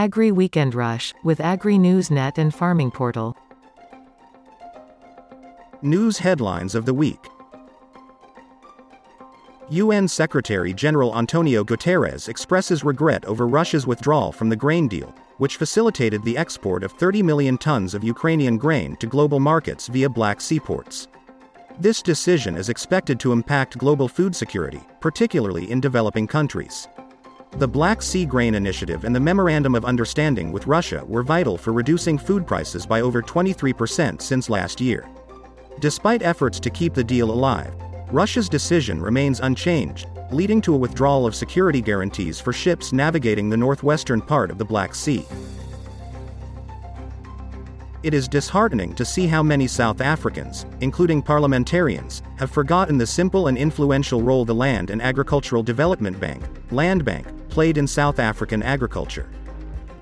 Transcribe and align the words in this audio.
Agri 0.00 0.32
Weekend 0.32 0.74
Rush, 0.74 1.12
with 1.24 1.40
Agri 1.40 1.76
News 1.76 2.10
Net 2.10 2.38
and 2.38 2.54
Farming 2.54 2.90
Portal. 2.90 3.36
News 5.82 6.16
headlines 6.16 6.74
of 6.74 6.86
the 6.86 6.94
week. 6.94 7.22
UN 9.68 10.08
Secretary 10.08 10.72
General 10.72 11.14
Antonio 11.18 11.62
Guterres 11.62 12.30
expresses 12.30 12.82
regret 12.82 13.26
over 13.26 13.46
Russia's 13.46 13.86
withdrawal 13.86 14.32
from 14.32 14.48
the 14.48 14.56
grain 14.56 14.88
deal, 14.88 15.14
which 15.36 15.58
facilitated 15.58 16.22
the 16.22 16.38
export 16.38 16.82
of 16.82 16.92
30 16.92 17.22
million 17.22 17.58
tons 17.58 17.92
of 17.92 18.02
Ukrainian 18.02 18.56
grain 18.56 18.96
to 18.96 19.06
global 19.06 19.38
markets 19.38 19.86
via 19.88 20.08
Black 20.08 20.40
Sea 20.40 20.60
ports. 20.60 21.08
This 21.78 22.00
decision 22.00 22.56
is 22.56 22.70
expected 22.70 23.20
to 23.20 23.32
impact 23.32 23.76
global 23.76 24.08
food 24.08 24.34
security, 24.34 24.80
particularly 25.02 25.70
in 25.70 25.78
developing 25.78 26.26
countries. 26.26 26.88
The 27.58 27.68
Black 27.68 28.00
Sea 28.00 28.24
Grain 28.24 28.54
Initiative 28.54 29.04
and 29.04 29.14
the 29.14 29.20
Memorandum 29.20 29.74
of 29.74 29.84
Understanding 29.84 30.52
with 30.52 30.68
Russia 30.68 31.04
were 31.04 31.24
vital 31.24 31.58
for 31.58 31.72
reducing 31.72 32.16
food 32.16 32.46
prices 32.46 32.86
by 32.86 33.00
over 33.00 33.20
23% 33.20 34.22
since 34.22 34.48
last 34.48 34.80
year. 34.80 35.08
Despite 35.80 36.22
efforts 36.22 36.60
to 36.60 36.70
keep 36.70 36.94
the 36.94 37.04
deal 37.04 37.30
alive, 37.30 37.74
Russia's 38.12 38.48
decision 38.48 39.00
remains 39.02 39.40
unchanged, 39.40 40.06
leading 40.30 40.60
to 40.62 40.74
a 40.74 40.78
withdrawal 40.78 41.26
of 41.26 41.34
security 41.34 41.82
guarantees 41.82 42.40
for 42.40 42.52
ships 42.52 42.92
navigating 42.92 43.50
the 43.50 43.56
northwestern 43.56 44.22
part 44.22 44.50
of 44.50 44.56
the 44.56 44.64
Black 44.64 44.94
Sea. 44.94 45.26
It 48.02 48.14
is 48.14 48.28
disheartening 48.28 48.94
to 48.94 49.04
see 49.04 49.26
how 49.26 49.42
many 49.42 49.66
South 49.66 50.00
Africans, 50.00 50.64
including 50.80 51.20
parliamentarians, 51.20 52.22
have 52.38 52.50
forgotten 52.50 52.96
the 52.96 53.06
simple 53.06 53.48
and 53.48 53.58
influential 53.58 54.22
role 54.22 54.44
the 54.44 54.54
Land 54.54 54.88
and 54.88 55.02
Agricultural 55.02 55.62
Development 55.62 56.18
Bank, 56.18 56.42
Land 56.70 57.04
Bank, 57.04 57.26
played 57.50 57.76
in 57.76 57.86
South 57.86 58.18
African 58.18 58.62
agriculture. 58.62 59.28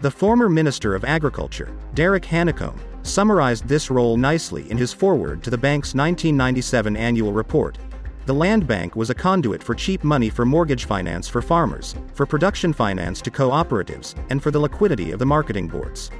The 0.00 0.10
former 0.10 0.48
Minister 0.48 0.94
of 0.94 1.04
Agriculture, 1.04 1.76
Derek 1.94 2.22
Hanekom, 2.24 2.78
summarized 3.02 3.66
this 3.66 3.90
role 3.90 4.16
nicely 4.16 4.70
in 4.70 4.76
his 4.76 4.92
foreword 4.92 5.42
to 5.42 5.50
the 5.50 5.58
bank's 5.58 5.94
1997 5.94 6.96
annual 6.96 7.32
report. 7.32 7.78
The 8.26 8.34
Land 8.34 8.66
Bank 8.66 8.94
was 8.94 9.10
a 9.10 9.14
conduit 9.14 9.62
for 9.62 9.74
cheap 9.74 10.04
money 10.04 10.28
for 10.28 10.44
mortgage 10.44 10.84
finance 10.84 11.28
for 11.28 11.40
farmers, 11.40 11.94
for 12.12 12.26
production 12.26 12.72
finance 12.72 13.22
to 13.22 13.30
cooperatives, 13.30 14.14
and 14.30 14.42
for 14.42 14.50
the 14.50 14.60
liquidity 14.60 15.12
of 15.12 15.18
the 15.18 15.26
marketing 15.26 15.66
boards. 15.66 16.10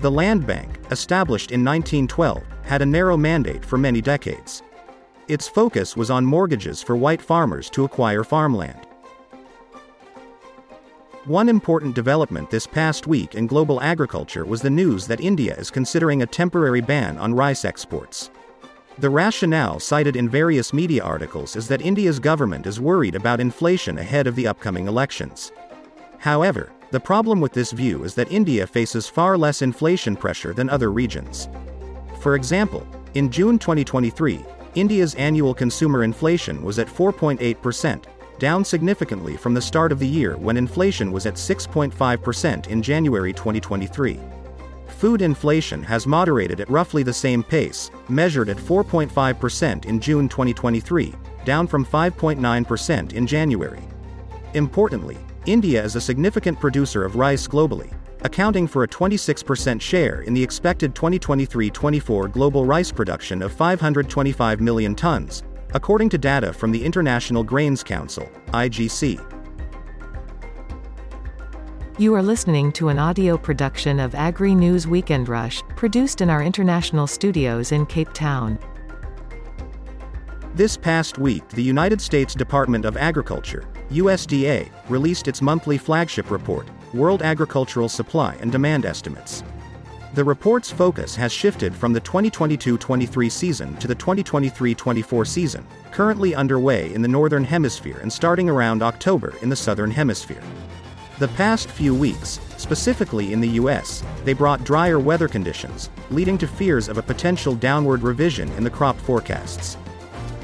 The 0.00 0.10
Land 0.10 0.46
Bank, 0.46 0.78
established 0.90 1.50
in 1.50 1.64
1912, 1.64 2.44
had 2.62 2.82
a 2.82 2.86
narrow 2.86 3.16
mandate 3.16 3.64
for 3.64 3.78
many 3.78 4.00
decades. 4.00 4.62
Its 5.26 5.48
focus 5.48 5.96
was 5.96 6.10
on 6.10 6.24
mortgages 6.24 6.82
for 6.82 6.96
white 6.96 7.20
farmers 7.20 7.68
to 7.70 7.84
acquire 7.84 8.24
farmland. 8.24 8.87
One 11.28 11.50
important 11.50 11.94
development 11.94 12.48
this 12.48 12.66
past 12.66 13.06
week 13.06 13.34
in 13.34 13.46
global 13.46 13.82
agriculture 13.82 14.46
was 14.46 14.62
the 14.62 14.70
news 14.70 15.06
that 15.08 15.20
India 15.20 15.54
is 15.56 15.70
considering 15.70 16.22
a 16.22 16.26
temporary 16.26 16.80
ban 16.80 17.18
on 17.18 17.34
rice 17.34 17.66
exports. 17.66 18.30
The 18.96 19.10
rationale 19.10 19.78
cited 19.78 20.16
in 20.16 20.30
various 20.30 20.72
media 20.72 21.02
articles 21.04 21.54
is 21.54 21.68
that 21.68 21.82
India's 21.82 22.18
government 22.18 22.66
is 22.66 22.80
worried 22.80 23.14
about 23.14 23.40
inflation 23.40 23.98
ahead 23.98 24.26
of 24.26 24.36
the 24.36 24.46
upcoming 24.46 24.88
elections. 24.88 25.52
However, 26.16 26.72
the 26.92 27.00
problem 27.00 27.42
with 27.42 27.52
this 27.52 27.72
view 27.72 28.04
is 28.04 28.14
that 28.14 28.32
India 28.32 28.66
faces 28.66 29.06
far 29.06 29.36
less 29.36 29.60
inflation 29.60 30.16
pressure 30.16 30.54
than 30.54 30.70
other 30.70 30.90
regions. 30.90 31.50
For 32.20 32.36
example, 32.36 32.86
in 33.12 33.30
June 33.30 33.58
2023, 33.58 34.42
India's 34.76 35.14
annual 35.16 35.52
consumer 35.52 36.04
inflation 36.04 36.62
was 36.64 36.78
at 36.78 36.88
4.8%, 36.88 38.04
down 38.38 38.64
significantly 38.64 39.36
from 39.36 39.54
the 39.54 39.60
start 39.60 39.92
of 39.92 39.98
the 39.98 40.06
year 40.06 40.36
when 40.36 40.56
inflation 40.56 41.12
was 41.12 41.26
at 41.26 41.34
6.5% 41.34 42.68
in 42.68 42.82
January 42.82 43.32
2023. 43.32 44.20
Food 44.88 45.22
inflation 45.22 45.82
has 45.82 46.06
moderated 46.06 46.60
at 46.60 46.70
roughly 46.70 47.02
the 47.02 47.12
same 47.12 47.42
pace, 47.42 47.90
measured 48.08 48.48
at 48.48 48.56
4.5% 48.56 49.84
in 49.84 50.00
June 50.00 50.28
2023, 50.28 51.14
down 51.44 51.66
from 51.66 51.86
5.9% 51.86 53.12
in 53.12 53.26
January. 53.26 53.82
Importantly, 54.54 55.18
India 55.46 55.82
is 55.82 55.94
a 55.94 56.00
significant 56.00 56.58
producer 56.58 57.04
of 57.04 57.16
rice 57.16 57.46
globally, 57.46 57.92
accounting 58.22 58.66
for 58.66 58.82
a 58.82 58.88
26% 58.88 59.80
share 59.80 60.22
in 60.22 60.34
the 60.34 60.42
expected 60.42 60.94
2023 60.94 61.70
24 61.70 62.28
global 62.28 62.64
rice 62.64 62.90
production 62.90 63.40
of 63.42 63.52
525 63.52 64.60
million 64.60 64.94
tons, 64.94 65.42
according 65.74 66.08
to 66.10 66.18
data 66.18 66.52
from 66.52 66.70
the 66.70 66.84
International 66.84 67.42
Grains 67.42 67.82
Council, 67.82 68.30
IGC. 68.48 69.24
You 71.98 72.14
are 72.14 72.22
listening 72.22 72.70
to 72.72 72.90
an 72.90 72.98
audio 72.98 73.36
production 73.36 73.98
of 73.98 74.14
Agri 74.14 74.54
News 74.54 74.86
Weekend 74.86 75.28
Rush, 75.28 75.62
produced 75.76 76.20
in 76.20 76.30
our 76.30 76.42
international 76.42 77.08
studios 77.08 77.72
in 77.72 77.86
Cape 77.86 78.12
Town. 78.12 78.58
This 80.54 80.76
past 80.76 81.18
week, 81.18 81.48
the 81.48 81.62
United 81.62 82.00
States 82.00 82.34
Department 82.34 82.84
of 82.84 82.96
Agriculture, 82.96 83.64
USDA, 83.90 84.70
released 84.88 85.28
its 85.28 85.42
monthly 85.42 85.76
flagship 85.76 86.30
report, 86.30 86.68
World 86.94 87.22
Agricultural 87.22 87.88
Supply 87.88 88.36
and 88.40 88.52
Demand 88.52 88.86
Estimates. 88.86 89.42
The 90.14 90.24
report's 90.24 90.70
focus 90.70 91.14
has 91.16 91.30
shifted 91.32 91.74
from 91.74 91.92
the 91.92 92.00
2022 92.00 92.78
23 92.78 93.28
season 93.28 93.76
to 93.76 93.86
the 93.86 93.94
2023 93.94 94.74
24 94.74 95.24
season, 95.26 95.66
currently 95.90 96.34
underway 96.34 96.94
in 96.94 97.02
the 97.02 97.08
Northern 97.08 97.44
Hemisphere 97.44 97.98
and 98.00 98.10
starting 98.10 98.48
around 98.48 98.82
October 98.82 99.34
in 99.42 99.50
the 99.50 99.56
Southern 99.56 99.90
Hemisphere. 99.90 100.42
The 101.18 101.28
past 101.28 101.68
few 101.68 101.94
weeks, 101.94 102.40
specifically 102.56 103.34
in 103.34 103.40
the 103.40 103.60
US, 103.60 104.02
they 104.24 104.32
brought 104.32 104.64
drier 104.64 104.98
weather 104.98 105.28
conditions, 105.28 105.90
leading 106.10 106.38
to 106.38 106.46
fears 106.48 106.88
of 106.88 106.96
a 106.96 107.02
potential 107.02 107.54
downward 107.54 108.02
revision 108.02 108.50
in 108.52 108.64
the 108.64 108.70
crop 108.70 108.96
forecasts. 108.96 109.76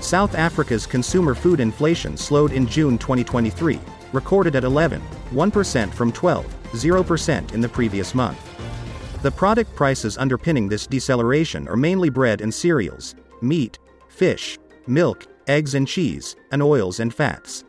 South 0.01 0.35
Africa's 0.35 0.85
consumer 0.85 1.35
food 1.35 1.61
inflation 1.61 2.19
slowed 2.19 2.53
in 2.53 2.67
June 2.67 2.99
2023, 2.99 3.81
recorded 4.13 4.57
at 4.57 4.65
11, 4.65 5.01
1% 5.31 5.95
from 5.95 6.13
12, 6.13 6.47
0% 6.73 7.55
in 7.55 7.61
the 7.63 7.69
previous 7.69 8.15
month. 8.15 8.54
The 9.25 9.31
product 9.31 9.75
prices 9.75 10.19
underpinning 10.19 10.69
this 10.69 10.87
deceleration 10.87 11.67
are 11.69 11.79
mainly 11.79 12.11
bread 12.11 12.43
and 12.43 12.53
cereals, 12.53 13.15
meat, 13.41 13.79
fish, 14.07 14.59
milk, 14.87 15.27
eggs 15.47 15.75
and 15.75 15.89
cheese, 15.89 16.37
and 16.53 16.63
oils 16.63 17.01
and 17.01 17.15
fats. 17.15 17.65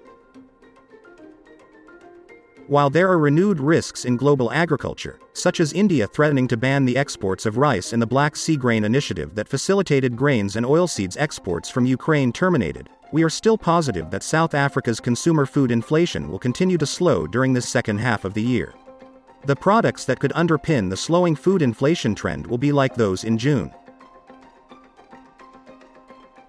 While 2.68 2.90
there 2.90 3.10
are 3.10 3.18
renewed 3.18 3.62
risks 3.62 4.04
in 4.04 4.18
global 4.18 4.52
agriculture, 4.52 5.18
such 5.32 5.62
as 5.62 5.72
India 5.72 6.08
threatening 6.08 6.50
to 6.50 6.58
ban 6.58 6.84
the 6.84 6.98
exports 6.98 7.46
of 7.46 7.56
rice 7.56 7.94
and 7.94 8.02
the 8.02 8.06
Black 8.06 8.36
Sea 8.36 8.58
Grain 8.58 8.84
Initiative 8.84 9.34
that 9.36 9.48
facilitated 9.48 10.18
grains 10.18 10.58
and 10.58 10.66
oilseeds 10.66 11.16
exports 11.18 11.70
from 11.70 11.86
Ukraine 11.86 12.34
terminated, 12.34 12.90
we 13.14 13.24
are 13.24 13.30
still 13.30 13.58
positive 13.58 14.12
that 14.12 14.24
South 14.24 14.54
Africa's 14.54 15.00
consumer 15.00 15.46
food 15.46 15.72
inflation 15.72 16.30
will 16.30 16.38
continue 16.38 16.78
to 16.78 16.86
slow 16.86 17.26
during 17.26 17.54
this 17.54 17.70
second 17.70 18.00
half 18.00 18.26
of 18.26 18.34
the 18.34 18.42
year. 18.42 18.74
The 19.46 19.56
products 19.56 20.06
that 20.06 20.20
could 20.20 20.32
underpin 20.32 20.90
the 20.90 20.98
slowing 20.98 21.36
food 21.36 21.62
inflation 21.62 22.16
trend 22.16 22.48
will 22.48 22.58
be 22.58 22.72
like 22.72 22.96
those 22.96 23.24
in 23.24 23.38
June. 23.38 23.72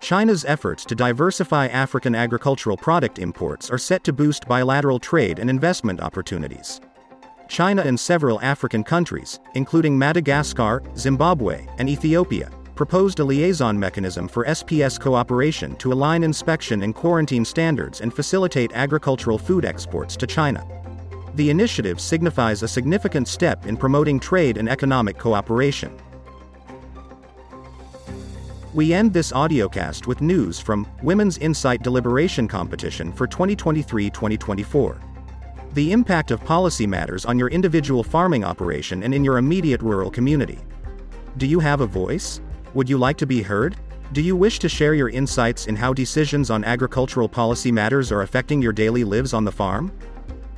China's 0.00 0.46
efforts 0.46 0.84
to 0.86 0.94
diversify 0.94 1.66
African 1.66 2.14
agricultural 2.14 2.76
product 2.76 3.18
imports 3.18 3.70
are 3.70 3.76
set 3.76 4.02
to 4.04 4.14
boost 4.14 4.48
bilateral 4.48 4.98
trade 4.98 5.38
and 5.38 5.50
investment 5.50 6.00
opportunities. 6.00 6.80
China 7.48 7.82
and 7.82 8.00
several 8.00 8.40
African 8.40 8.82
countries, 8.82 9.40
including 9.54 9.98
Madagascar, 9.98 10.82
Zimbabwe, 10.96 11.66
and 11.76 11.90
Ethiopia, 11.90 12.50
proposed 12.74 13.20
a 13.20 13.24
liaison 13.24 13.78
mechanism 13.78 14.26
for 14.26 14.44
SPS 14.46 14.98
cooperation 14.98 15.76
to 15.76 15.92
align 15.92 16.22
inspection 16.22 16.82
and 16.82 16.94
quarantine 16.94 17.44
standards 17.44 18.00
and 18.00 18.14
facilitate 18.14 18.72
agricultural 18.74 19.38
food 19.38 19.66
exports 19.66 20.16
to 20.16 20.26
China. 20.26 20.66
The 21.36 21.50
initiative 21.50 22.00
signifies 22.00 22.62
a 22.62 22.68
significant 22.68 23.28
step 23.28 23.66
in 23.66 23.76
promoting 23.76 24.18
trade 24.18 24.56
and 24.56 24.70
economic 24.70 25.18
cooperation. 25.18 25.94
We 28.72 28.94
end 28.94 29.12
this 29.12 29.32
audiocast 29.32 30.06
with 30.06 30.22
news 30.22 30.58
from 30.58 30.86
Women's 31.02 31.36
Insight 31.36 31.82
Deliberation 31.82 32.48
Competition 32.48 33.12
for 33.12 33.26
2023 33.26 34.08
2024. 34.08 34.98
The 35.74 35.92
impact 35.92 36.30
of 36.30 36.42
policy 36.42 36.86
matters 36.86 37.26
on 37.26 37.38
your 37.38 37.48
individual 37.48 38.02
farming 38.02 38.42
operation 38.42 39.02
and 39.02 39.14
in 39.14 39.22
your 39.22 39.36
immediate 39.36 39.82
rural 39.82 40.10
community. 40.10 40.58
Do 41.36 41.46
you 41.46 41.60
have 41.60 41.82
a 41.82 41.86
voice? 41.86 42.40
Would 42.72 42.88
you 42.88 42.96
like 42.96 43.18
to 43.18 43.26
be 43.26 43.42
heard? 43.42 43.76
Do 44.14 44.22
you 44.22 44.36
wish 44.36 44.58
to 44.60 44.70
share 44.70 44.94
your 44.94 45.10
insights 45.10 45.66
in 45.66 45.76
how 45.76 45.92
decisions 45.92 46.50
on 46.50 46.64
agricultural 46.64 47.28
policy 47.28 47.70
matters 47.70 48.10
are 48.10 48.22
affecting 48.22 48.62
your 48.62 48.72
daily 48.72 49.04
lives 49.04 49.34
on 49.34 49.44
the 49.44 49.52
farm? 49.52 49.92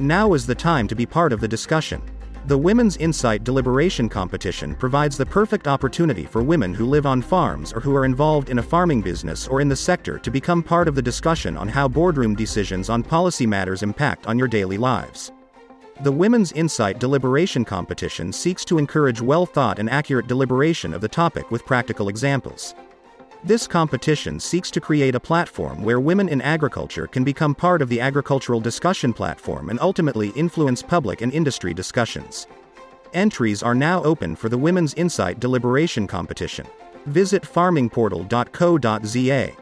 Now 0.00 0.34
is 0.34 0.46
the 0.46 0.54
time 0.54 0.86
to 0.86 0.94
be 0.94 1.06
part 1.06 1.32
of 1.32 1.40
the 1.40 1.48
discussion. 1.48 2.00
The 2.46 2.56
Women's 2.56 2.96
Insight 2.98 3.42
Deliberation 3.42 4.08
Competition 4.08 4.76
provides 4.76 5.16
the 5.16 5.26
perfect 5.26 5.66
opportunity 5.66 6.24
for 6.24 6.40
women 6.40 6.72
who 6.72 6.86
live 6.86 7.04
on 7.04 7.20
farms 7.20 7.72
or 7.72 7.80
who 7.80 7.96
are 7.96 8.04
involved 8.04 8.48
in 8.48 8.60
a 8.60 8.62
farming 8.62 9.02
business 9.02 9.48
or 9.48 9.60
in 9.60 9.68
the 9.68 9.74
sector 9.74 10.16
to 10.20 10.30
become 10.30 10.62
part 10.62 10.86
of 10.86 10.94
the 10.94 11.02
discussion 11.02 11.56
on 11.56 11.66
how 11.66 11.88
boardroom 11.88 12.36
decisions 12.36 12.88
on 12.88 13.02
policy 13.02 13.44
matters 13.44 13.82
impact 13.82 14.28
on 14.28 14.38
your 14.38 14.46
daily 14.46 14.78
lives. 14.78 15.32
The 16.04 16.12
Women's 16.12 16.52
Insight 16.52 17.00
Deliberation 17.00 17.64
Competition 17.64 18.32
seeks 18.32 18.64
to 18.66 18.78
encourage 18.78 19.20
well 19.20 19.46
thought 19.46 19.80
and 19.80 19.90
accurate 19.90 20.28
deliberation 20.28 20.94
of 20.94 21.00
the 21.00 21.08
topic 21.08 21.50
with 21.50 21.66
practical 21.66 22.08
examples. 22.08 22.76
This 23.44 23.68
competition 23.68 24.40
seeks 24.40 24.68
to 24.72 24.80
create 24.80 25.14
a 25.14 25.20
platform 25.20 25.84
where 25.84 26.00
women 26.00 26.28
in 26.28 26.42
agriculture 26.42 27.06
can 27.06 27.22
become 27.22 27.54
part 27.54 27.80
of 27.80 27.88
the 27.88 28.00
agricultural 28.00 28.58
discussion 28.58 29.12
platform 29.12 29.70
and 29.70 29.78
ultimately 29.80 30.30
influence 30.30 30.82
public 30.82 31.22
and 31.22 31.32
industry 31.32 31.72
discussions. 31.72 32.48
Entries 33.14 33.62
are 33.62 33.76
now 33.76 34.02
open 34.02 34.34
for 34.34 34.48
the 34.48 34.58
Women's 34.58 34.92
Insight 34.94 35.38
Deliberation 35.38 36.08
Competition. 36.08 36.66
Visit 37.06 37.44
farmingportal.co.za. 37.44 39.52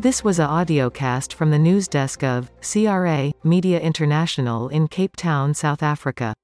This 0.00 0.22
was 0.22 0.38
a 0.38 0.46
audiocast 0.46 1.32
from 1.32 1.50
the 1.50 1.58
news 1.58 1.88
desk 1.88 2.22
of 2.24 2.50
CRA 2.60 3.32
Media 3.44 3.80
International 3.80 4.68
in 4.68 4.88
Cape 4.88 5.16
Town, 5.16 5.54
South 5.54 5.82
Africa. 5.82 6.34